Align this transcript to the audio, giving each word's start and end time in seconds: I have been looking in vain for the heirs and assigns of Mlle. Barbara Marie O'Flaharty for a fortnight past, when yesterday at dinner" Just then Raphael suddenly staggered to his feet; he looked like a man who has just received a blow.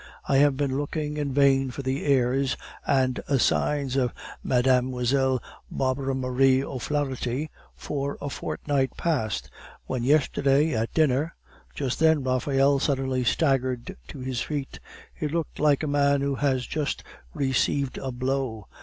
I 0.27 0.37
have 0.37 0.57
been 0.57 0.75
looking 0.79 1.17
in 1.17 1.31
vain 1.31 1.69
for 1.69 1.83
the 1.83 2.03
heirs 2.03 2.57
and 2.87 3.19
assigns 3.27 3.95
of 3.95 4.15
Mlle. 4.43 5.39
Barbara 5.69 6.15
Marie 6.15 6.63
O'Flaharty 6.63 7.51
for 7.75 8.17
a 8.19 8.27
fortnight 8.31 8.97
past, 8.97 9.51
when 9.85 10.03
yesterday 10.03 10.73
at 10.73 10.91
dinner" 10.95 11.35
Just 11.75 11.99
then 11.99 12.23
Raphael 12.23 12.79
suddenly 12.79 13.23
staggered 13.23 13.95
to 14.07 14.17
his 14.21 14.41
feet; 14.41 14.79
he 15.13 15.27
looked 15.27 15.59
like 15.59 15.83
a 15.83 15.87
man 15.87 16.21
who 16.21 16.33
has 16.33 16.65
just 16.65 17.03
received 17.35 17.99
a 17.99 18.11
blow. 18.11 18.65